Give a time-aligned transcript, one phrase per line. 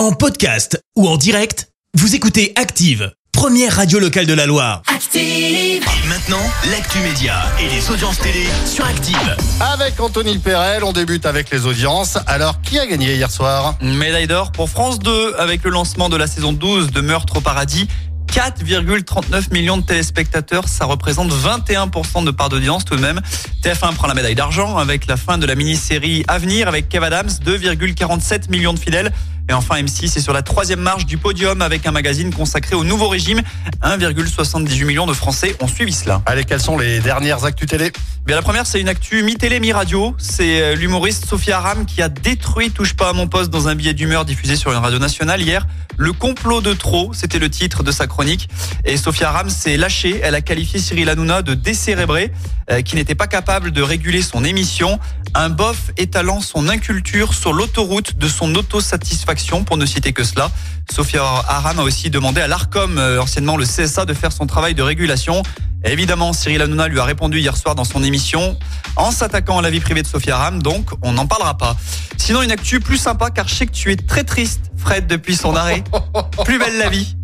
[0.00, 4.80] En podcast ou en direct, vous écoutez Active, première radio locale de la Loire.
[4.86, 5.20] Active.
[5.22, 9.36] Et maintenant, l'actu média et les audiences télé sur Active.
[9.60, 12.16] Avec Anthony Perel, on débute avec les audiences.
[12.26, 13.74] Alors, qui a gagné hier soir?
[13.82, 17.36] Une médaille d'or pour France 2 avec le lancement de la saison 12 de Meurtre
[17.36, 17.86] au paradis.
[18.32, 23.20] 4,39 millions de téléspectateurs, ça représente 21% de part d'audience tout de même.
[23.62, 27.28] TF1 prend la médaille d'argent avec la fin de la mini-série Avenir avec Kev Adams,
[27.44, 29.12] 2,47 millions de fidèles.
[29.50, 32.84] Et enfin M6 est sur la troisième marche du podium avec un magazine consacré au
[32.84, 33.42] nouveau régime.
[33.82, 36.22] 1,78 millions de Français ont suivi cela.
[36.24, 37.90] Allez, quelles sont les dernières actus télé?
[38.26, 40.14] Bien, la première, c'est une actu mi-télé, mi-radio.
[40.18, 43.74] C'est euh, l'humoriste Sophia Aram qui a détruit Touche pas à mon poste dans un
[43.74, 45.66] billet d'humeur diffusé sur une radio nationale hier.
[45.96, 48.48] Le complot de trop, c'était le titre de sa chronique.
[48.84, 50.20] Et Sophia Aram s'est lâchée.
[50.22, 52.30] Elle a qualifié Cyril Hanouna de décérébré,
[52.70, 55.00] euh, qui n'était pas capable de réguler son émission.
[55.34, 60.50] Un bof étalant son inculture sur l'autoroute de son autosatisfaction, pour ne citer que cela.
[60.90, 64.74] Sophia Aram a aussi demandé à l'ARCOM, euh, anciennement le CSA, de faire son travail
[64.74, 65.42] de régulation.
[65.84, 68.58] Évidemment, Cyril Hanouna lui a répondu hier soir dans son émission
[68.96, 71.76] en s'attaquant à la vie privée de Sophia Aram, donc on n'en parlera pas.
[72.18, 75.36] Sinon, une actu plus sympa car je sais que tu es très triste, Fred, depuis
[75.36, 75.82] son arrêt.
[76.44, 77.16] Plus belle la vie.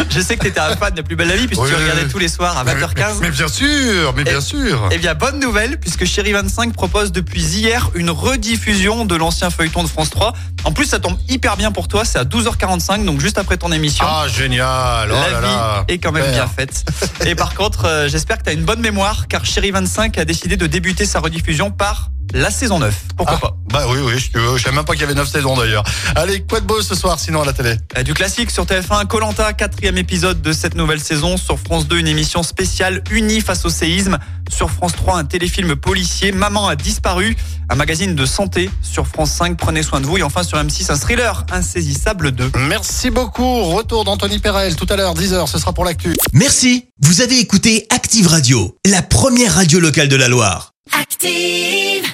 [0.10, 1.74] Je sais que tu étais un fan de Plus belle la vie puisque Oui, tu
[1.76, 3.18] regardais tous les soirs à 20h15.
[3.20, 4.88] Mais bien sûr, mais bien Et- sûr.
[4.90, 9.82] Eh bien, bonne nouvelle, puisque Chéri 25 propose depuis hier une rediffusion de l'ancien feuilleton
[9.82, 10.32] de France 3.
[10.64, 13.72] En plus, ça tombe hyper bien pour toi, c'est à 12h45, donc juste après ton
[13.72, 14.04] émission.
[14.08, 15.10] Ah, génial.
[15.10, 15.84] Oh la là vie là.
[15.88, 16.84] est quand même bien faite.
[17.26, 20.24] Et par contre, euh, j'espère que tu as une bonne mémoire, car Chéri 25 a
[20.24, 22.94] décidé de débuter sa rediffusion par la saison 9.
[23.16, 25.26] Pourquoi Ah, pas Bah oui, oui, je, je savais même pas qu'il y avait 9
[25.28, 25.82] saisons d'ailleurs.
[26.14, 29.06] Allez, quoi de beau ce soir sinon à la télé Euh, Du classique sur TF1,
[29.06, 31.36] Colanta, quatrième épisode de cette nouvelle saison.
[31.36, 34.18] Sur France 2, une émission spéciale unie face au séisme.
[34.50, 37.36] Sur France 3, un téléfilm policier, Maman a disparu.
[37.70, 38.68] Un magazine de santé.
[38.82, 40.18] Sur France 5, Prenez soin de vous.
[40.18, 42.52] Et enfin sur M6, un thriller, Insaisissable 2.
[42.68, 43.64] Merci beaucoup.
[43.64, 46.12] Retour d'Anthony Perel tout à l'heure, 10h, ce sera pour l'actu.
[46.32, 50.72] Merci, vous avez écouté Active Radio, la première radio locale de la Loire.
[51.00, 52.10] Active.